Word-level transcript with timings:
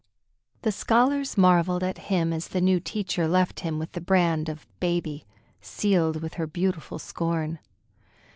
The 0.63 0.71
scholars 0.71 1.37
marvelled 1.37 1.83
at 1.83 1.99
him 2.09 2.33
as 2.33 2.47
the 2.47 2.59
new 2.59 2.79
teacher 2.79 3.27
left 3.27 3.59
him 3.59 3.77
with 3.77 3.91
the 3.91 4.01
brand 4.01 4.49
of 4.49 4.65
baby, 4.79 5.27
sealed 5.61 6.23
with 6.23 6.33
her 6.41 6.47
beautiful 6.47 6.97
scorn. 6.97 7.59